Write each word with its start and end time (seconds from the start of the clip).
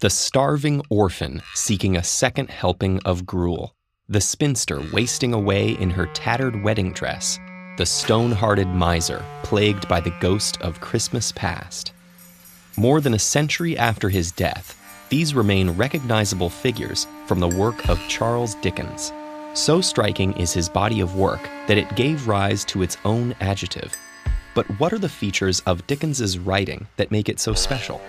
The 0.00 0.10
starving 0.10 0.80
orphan 0.90 1.42
seeking 1.54 1.96
a 1.96 2.04
second 2.04 2.50
helping 2.50 3.00
of 3.00 3.26
gruel. 3.26 3.74
The 4.08 4.20
spinster 4.20 4.80
wasting 4.92 5.34
away 5.34 5.70
in 5.70 5.90
her 5.90 6.06
tattered 6.14 6.62
wedding 6.62 6.92
dress. 6.92 7.40
The 7.78 7.84
stone 7.84 8.30
hearted 8.30 8.68
miser 8.68 9.24
plagued 9.42 9.88
by 9.88 9.98
the 9.98 10.14
ghost 10.20 10.62
of 10.62 10.80
Christmas 10.80 11.32
past. 11.32 11.90
More 12.76 13.00
than 13.00 13.14
a 13.14 13.18
century 13.18 13.76
after 13.76 14.08
his 14.08 14.30
death, 14.30 14.80
these 15.08 15.34
remain 15.34 15.70
recognizable 15.70 16.48
figures 16.48 17.08
from 17.26 17.40
the 17.40 17.48
work 17.48 17.88
of 17.88 17.98
Charles 18.06 18.54
Dickens. 18.54 19.12
So 19.54 19.80
striking 19.80 20.32
is 20.34 20.52
his 20.52 20.68
body 20.68 21.00
of 21.00 21.16
work 21.16 21.42
that 21.66 21.76
it 21.76 21.96
gave 21.96 22.28
rise 22.28 22.64
to 22.66 22.82
its 22.84 22.98
own 23.04 23.34
adjective. 23.40 23.96
But 24.54 24.66
what 24.78 24.92
are 24.92 24.98
the 24.98 25.08
features 25.08 25.58
of 25.66 25.84
Dickens's 25.88 26.38
writing 26.38 26.86
that 26.98 27.10
make 27.10 27.28
it 27.28 27.40
so 27.40 27.52
special? 27.52 28.00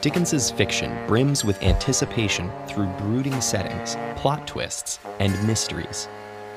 Dickens's 0.00 0.50
fiction 0.50 0.96
brims 1.06 1.44
with 1.44 1.62
anticipation 1.62 2.50
through 2.66 2.86
brooding 2.98 3.38
settings, 3.42 3.96
plot 4.18 4.46
twists, 4.46 4.98
and 5.18 5.46
mysteries. 5.46 6.08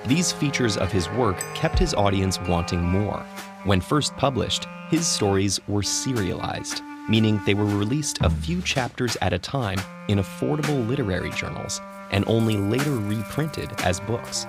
These 0.05 0.31
features 0.31 0.77
of 0.77 0.93
his 0.93 1.09
work 1.09 1.37
kept 1.53 1.77
his 1.77 1.93
audience 1.93 2.39
wanting 2.41 2.81
more. 2.81 3.19
When 3.65 3.81
first 3.81 4.15
published, 4.15 4.65
his 4.89 5.05
stories 5.05 5.59
were 5.67 5.83
serialized, 5.83 6.81
meaning 7.09 7.41
they 7.45 7.53
were 7.53 7.65
released 7.65 8.19
a 8.21 8.29
few 8.29 8.61
chapters 8.61 9.17
at 9.21 9.33
a 9.33 9.39
time 9.39 9.79
in 10.07 10.19
affordable 10.19 10.87
literary 10.87 11.31
journals 11.31 11.81
and 12.11 12.23
only 12.27 12.55
later 12.55 12.91
reprinted 12.91 13.69
as 13.81 13.99
books. 13.99 14.45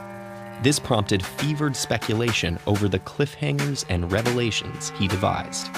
This 0.62 0.78
prompted 0.78 1.24
fevered 1.24 1.74
speculation 1.74 2.60
over 2.68 2.88
the 2.88 3.00
cliffhangers 3.00 3.84
and 3.88 4.12
revelations 4.12 4.90
he 4.90 5.08
devised. 5.08 5.68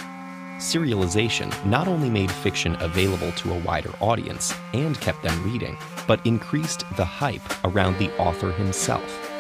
Serialization 0.58 1.52
not 1.66 1.86
only 1.86 2.08
made 2.08 2.30
fiction 2.30 2.76
available 2.80 3.30
to 3.32 3.52
a 3.52 3.58
wider 3.58 3.90
audience 4.00 4.54
and 4.72 4.98
kept 5.02 5.22
them 5.22 5.44
reading, 5.44 5.76
but 6.06 6.24
increased 6.24 6.84
the 6.96 7.04
hype 7.04 7.42
around 7.64 7.98
the 7.98 8.10
author 8.16 8.52
himself. 8.52 9.30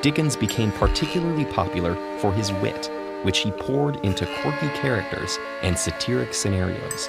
Dickens 0.00 0.36
became 0.36 0.70
particularly 0.72 1.44
popular 1.46 1.96
for 2.18 2.32
his 2.32 2.52
wit, 2.52 2.88
which 3.24 3.38
he 3.38 3.50
poured 3.50 3.96
into 4.04 4.26
quirky 4.42 4.68
characters 4.78 5.38
and 5.62 5.76
satiric 5.76 6.32
scenarios. 6.32 7.08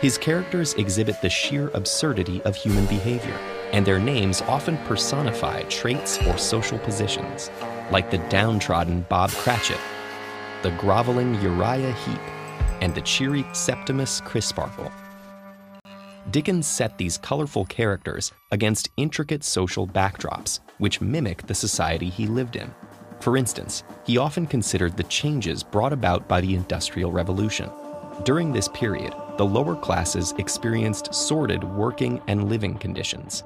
His 0.00 0.16
characters 0.16 0.74
exhibit 0.74 1.20
the 1.20 1.28
sheer 1.28 1.72
absurdity 1.74 2.40
of 2.42 2.54
human 2.54 2.86
behavior, 2.86 3.36
and 3.72 3.84
their 3.84 3.98
names 3.98 4.40
often 4.42 4.78
personify 4.84 5.62
traits 5.62 6.24
or 6.28 6.38
social 6.38 6.78
positions, 6.78 7.50
like 7.90 8.08
the 8.12 8.18
downtrodden 8.28 9.04
Bob 9.08 9.30
Cratchit, 9.30 9.80
the 10.62 10.70
groveling 10.72 11.34
Uriah 11.42 11.92
Heep, 11.92 12.20
and 12.80 12.94
the 12.94 13.00
cheery 13.02 13.44
Septimus 13.52 14.20
Crisparkle. 14.20 14.90
Dickens 16.30 16.66
set 16.66 16.98
these 16.98 17.16
colorful 17.16 17.64
characters 17.64 18.32
against 18.50 18.90
intricate 18.96 19.42
social 19.42 19.86
backdrops, 19.86 20.60
which 20.78 21.00
mimic 21.00 21.46
the 21.46 21.54
society 21.54 22.10
he 22.10 22.26
lived 22.26 22.56
in. 22.56 22.70
For 23.20 23.36
instance, 23.36 23.82
he 24.04 24.18
often 24.18 24.46
considered 24.46 24.96
the 24.96 25.04
changes 25.04 25.62
brought 25.62 25.92
about 25.92 26.28
by 26.28 26.40
the 26.40 26.54
Industrial 26.54 27.10
Revolution. 27.10 27.70
During 28.24 28.52
this 28.52 28.68
period, 28.68 29.14
the 29.38 29.46
lower 29.46 29.74
classes 29.74 30.34
experienced 30.38 31.14
sordid 31.14 31.64
working 31.64 32.20
and 32.26 32.48
living 32.48 32.76
conditions. 32.76 33.44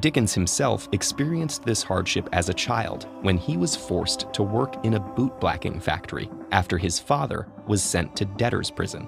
Dickens 0.00 0.34
himself 0.34 0.88
experienced 0.92 1.64
this 1.64 1.82
hardship 1.82 2.28
as 2.32 2.48
a 2.48 2.54
child 2.54 3.06
when 3.20 3.36
he 3.36 3.56
was 3.56 3.76
forced 3.76 4.32
to 4.32 4.42
work 4.42 4.84
in 4.84 4.94
a 4.94 5.00
bootblacking 5.00 5.82
factory 5.82 6.30
after 6.50 6.78
his 6.78 6.98
father 6.98 7.46
was 7.66 7.82
sent 7.82 8.16
to 8.16 8.24
debtor's 8.24 8.70
prison. 8.70 9.06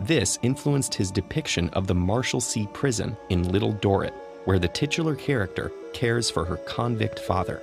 This 0.00 0.38
influenced 0.42 0.94
his 0.94 1.10
depiction 1.10 1.68
of 1.70 1.86
the 1.86 1.94
Marshalsea 1.94 2.72
prison 2.72 3.16
in 3.28 3.52
Little 3.52 3.72
Dorrit, 3.74 4.14
where 4.44 4.58
the 4.58 4.68
titular 4.68 5.14
character 5.14 5.70
cares 5.92 6.30
for 6.30 6.44
her 6.44 6.56
convict 6.56 7.20
father. 7.20 7.62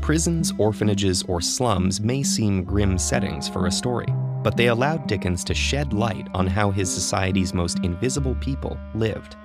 Prisons, 0.00 0.52
orphanages, 0.58 1.22
or 1.24 1.40
slums 1.40 2.00
may 2.00 2.22
seem 2.22 2.64
grim 2.64 2.98
settings 2.98 3.48
for 3.48 3.66
a 3.66 3.72
story, 3.72 4.06
but 4.42 4.56
they 4.56 4.66
allowed 4.66 5.06
Dickens 5.06 5.42
to 5.44 5.54
shed 5.54 5.92
light 5.92 6.28
on 6.34 6.46
how 6.46 6.70
his 6.70 6.92
society's 6.92 7.54
most 7.54 7.78
invisible 7.80 8.34
people 8.36 8.78
lived. 8.94 9.36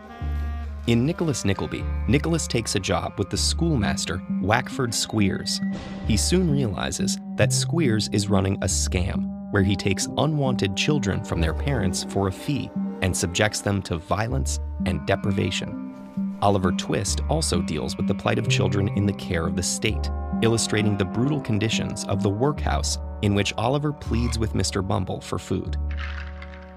In 0.87 1.03
Nicholas 1.03 1.45
Nickleby, 1.45 1.83
Nicholas 2.07 2.45
takes 2.45 2.75
a 2.75 2.79
job 2.79 3.17
with 3.17 3.31
the 3.31 3.37
schoolmaster, 3.37 4.21
Wackford 4.39 4.93
Squeers. 4.93 5.59
He 6.07 6.15
soon 6.15 6.51
realizes 6.51 7.17
that 7.37 7.51
Squeers 7.51 8.07
is 8.11 8.29
running 8.29 8.53
a 8.57 8.67
scam 8.67 9.51
where 9.51 9.63
he 9.63 9.75
takes 9.75 10.07
unwanted 10.19 10.77
children 10.77 11.23
from 11.23 11.41
their 11.41 11.55
parents 11.55 12.03
for 12.03 12.27
a 12.27 12.31
fee 12.31 12.69
and 13.01 13.17
subjects 13.17 13.61
them 13.61 13.81
to 13.81 13.97
violence 13.97 14.59
and 14.85 15.03
deprivation. 15.07 16.37
Oliver 16.43 16.71
Twist 16.71 17.21
also 17.29 17.63
deals 17.63 17.97
with 17.97 18.07
the 18.07 18.13
plight 18.13 18.37
of 18.37 18.47
children 18.47 18.87
in 18.89 19.07
the 19.07 19.13
care 19.13 19.47
of 19.47 19.55
the 19.55 19.63
state, 19.63 20.11
illustrating 20.43 20.97
the 20.97 21.05
brutal 21.05 21.41
conditions 21.41 22.05
of 22.05 22.21
the 22.21 22.29
workhouse 22.29 22.99
in 23.23 23.33
which 23.33 23.55
Oliver 23.57 23.91
pleads 23.91 24.37
with 24.37 24.53
Mr. 24.53 24.87
Bumble 24.87 25.19
for 25.19 25.39
food. 25.39 25.77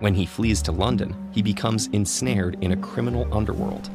When 0.01 0.15
he 0.15 0.27
flees 0.27 0.63
to 0.63 0.73
London, 0.73 1.17
he 1.33 1.43
becomes 1.43 1.89
ensnared 1.89 2.57
in 2.61 2.71
a 2.71 2.77
criminal 2.77 3.27
underworld. 3.35 3.91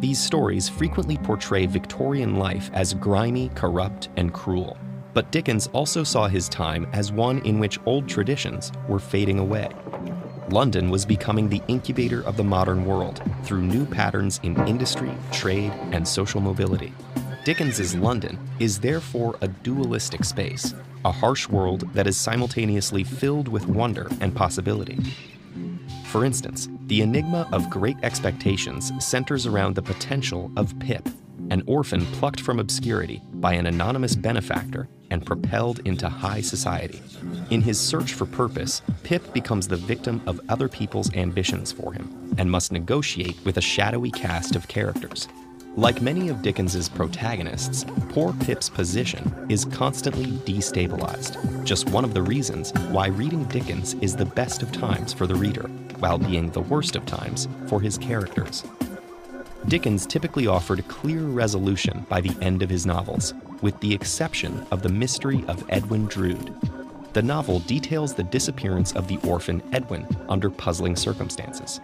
These 0.00 0.18
stories 0.18 0.70
frequently 0.70 1.18
portray 1.18 1.66
Victorian 1.66 2.36
life 2.36 2.70
as 2.72 2.94
grimy, 2.94 3.50
corrupt, 3.54 4.08
and 4.16 4.32
cruel. 4.32 4.78
But 5.12 5.30
Dickens 5.32 5.68
also 5.74 6.02
saw 6.02 6.28
his 6.28 6.48
time 6.48 6.86
as 6.94 7.12
one 7.12 7.40
in 7.40 7.58
which 7.58 7.78
old 7.84 8.08
traditions 8.08 8.72
were 8.88 8.98
fading 8.98 9.38
away. 9.38 9.68
London 10.48 10.88
was 10.88 11.04
becoming 11.04 11.48
the 11.48 11.62
incubator 11.68 12.22
of 12.22 12.38
the 12.38 12.44
modern 12.44 12.86
world 12.86 13.20
through 13.42 13.62
new 13.62 13.84
patterns 13.84 14.40
in 14.44 14.56
industry, 14.66 15.10
trade, 15.30 15.72
and 15.92 16.06
social 16.06 16.40
mobility. 16.40 16.92
Dickens's 17.44 17.94
London 17.94 18.38
is 18.60 18.80
therefore 18.80 19.36
a 19.42 19.48
dualistic 19.48 20.24
space, 20.24 20.74
a 21.06 21.12
harsh 21.12 21.48
world 21.48 21.88
that 21.94 22.08
is 22.08 22.16
simultaneously 22.16 23.04
filled 23.04 23.46
with 23.46 23.68
wonder 23.68 24.10
and 24.20 24.34
possibility. 24.34 24.98
For 26.06 26.24
instance, 26.24 26.68
the 26.86 27.00
enigma 27.00 27.48
of 27.52 27.70
Great 27.70 27.96
Expectations 28.02 28.90
centers 28.98 29.46
around 29.46 29.76
the 29.76 29.82
potential 29.82 30.50
of 30.56 30.76
Pip, 30.80 31.08
an 31.50 31.62
orphan 31.68 32.04
plucked 32.06 32.40
from 32.40 32.58
obscurity 32.58 33.22
by 33.34 33.52
an 33.52 33.66
anonymous 33.66 34.16
benefactor 34.16 34.88
and 35.12 35.24
propelled 35.24 35.78
into 35.84 36.08
high 36.08 36.40
society. 36.40 37.00
In 37.50 37.60
his 37.60 37.78
search 37.78 38.14
for 38.14 38.26
purpose, 38.26 38.82
Pip 39.04 39.32
becomes 39.32 39.68
the 39.68 39.76
victim 39.76 40.20
of 40.26 40.40
other 40.48 40.68
people's 40.68 41.14
ambitions 41.14 41.70
for 41.70 41.92
him 41.92 42.34
and 42.36 42.50
must 42.50 42.72
negotiate 42.72 43.36
with 43.44 43.58
a 43.58 43.60
shadowy 43.60 44.10
cast 44.10 44.56
of 44.56 44.66
characters. 44.66 45.28
Like 45.76 46.00
many 46.00 46.30
of 46.30 46.40
Dickens's 46.40 46.88
protagonists, 46.88 47.84
poor 48.08 48.32
Pip's 48.32 48.70
position 48.70 49.30
is 49.50 49.66
constantly 49.66 50.24
destabilized. 50.50 51.64
Just 51.64 51.90
one 51.90 52.02
of 52.02 52.14
the 52.14 52.22
reasons 52.22 52.72
why 52.88 53.08
reading 53.08 53.44
Dickens 53.44 53.92
is 54.00 54.16
the 54.16 54.24
best 54.24 54.62
of 54.62 54.72
times 54.72 55.12
for 55.12 55.26
the 55.26 55.34
reader, 55.34 55.68
while 55.98 56.16
being 56.16 56.48
the 56.48 56.62
worst 56.62 56.96
of 56.96 57.04
times 57.04 57.46
for 57.66 57.78
his 57.78 57.98
characters. 57.98 58.64
Dickens 59.68 60.06
typically 60.06 60.46
offered 60.46 60.88
clear 60.88 61.20
resolution 61.20 62.06
by 62.08 62.22
the 62.22 62.34
end 62.40 62.62
of 62.62 62.70
his 62.70 62.86
novels, 62.86 63.34
with 63.60 63.78
the 63.80 63.92
exception 63.92 64.66
of 64.70 64.80
The 64.80 64.88
Mystery 64.88 65.44
of 65.46 65.62
Edwin 65.68 66.06
Drood. 66.06 66.54
The 67.12 67.22
novel 67.22 67.58
details 67.60 68.14
the 68.14 68.22
disappearance 68.22 68.92
of 68.92 69.08
the 69.08 69.18
orphan 69.28 69.62
Edwin 69.72 70.06
under 70.30 70.48
puzzling 70.48 70.96
circumstances. 70.96 71.80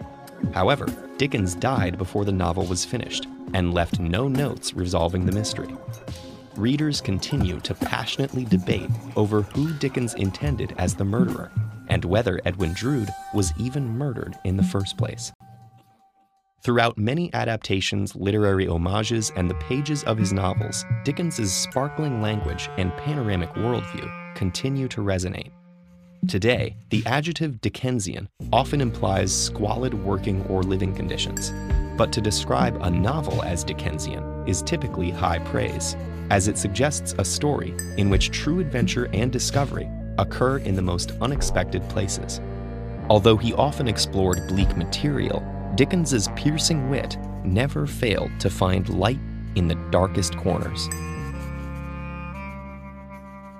However, 0.51 0.87
Dickens 1.17 1.55
died 1.55 1.97
before 1.97 2.25
the 2.25 2.31
novel 2.31 2.65
was 2.65 2.83
finished 2.83 3.27
and 3.53 3.73
left 3.73 3.99
no 3.99 4.27
notes 4.27 4.73
resolving 4.73 5.25
the 5.25 5.31
mystery. 5.31 5.75
Readers 6.55 7.01
continue 7.01 7.59
to 7.61 7.73
passionately 7.73 8.45
debate 8.45 8.89
over 9.15 9.41
who 9.41 9.73
Dickens 9.73 10.13
intended 10.15 10.75
as 10.77 10.95
the 10.95 11.05
murderer 11.05 11.51
and 11.87 12.05
whether 12.05 12.39
Edwin 12.45 12.73
Drood 12.73 13.09
was 13.33 13.53
even 13.57 13.87
murdered 13.87 14.35
in 14.43 14.57
the 14.57 14.63
first 14.63 14.97
place. 14.97 15.31
Throughout 16.63 16.97
many 16.97 17.33
adaptations, 17.33 18.15
literary 18.15 18.67
homages, 18.67 19.31
and 19.35 19.49
the 19.49 19.55
pages 19.55 20.03
of 20.05 20.17
his 20.17 20.31
novels, 20.31 20.85
Dickens's 21.03 21.53
sparkling 21.53 22.21
language 22.21 22.69
and 22.77 22.95
panoramic 22.97 23.49
worldview 23.55 24.35
continue 24.35 24.87
to 24.87 25.01
resonate. 25.01 25.51
Today, 26.27 26.77
the 26.89 27.05
adjective 27.05 27.59
Dickensian 27.59 28.29
often 28.53 28.79
implies 28.79 29.33
squalid 29.33 29.93
working 29.93 30.41
or 30.45 30.63
living 30.63 30.95
conditions, 30.95 31.51
but 31.97 32.13
to 32.13 32.21
describe 32.21 32.77
a 32.81 32.89
novel 32.89 33.43
as 33.43 33.63
Dickensian 33.63 34.47
is 34.47 34.61
typically 34.61 35.11
high 35.11 35.39
praise, 35.39 35.97
as 36.29 36.47
it 36.47 36.57
suggests 36.57 37.13
a 37.17 37.25
story 37.25 37.75
in 37.97 38.09
which 38.09 38.31
true 38.31 38.59
adventure 38.59 39.09
and 39.11 39.33
discovery 39.33 39.89
occur 40.17 40.59
in 40.59 40.75
the 40.75 40.81
most 40.81 41.11
unexpected 41.19 41.87
places. 41.89 42.39
Although 43.09 43.37
he 43.37 43.53
often 43.53 43.89
explored 43.89 44.47
bleak 44.47 44.77
material, 44.77 45.43
Dickens's 45.75 46.29
piercing 46.35 46.89
wit 46.89 47.17
never 47.43 47.85
failed 47.85 48.31
to 48.39 48.49
find 48.49 48.87
light 48.87 49.19
in 49.55 49.67
the 49.67 49.75
darkest 49.91 50.37
corners. 50.37 50.87